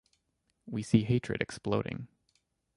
[0.65, 2.07] We see hatred exploding.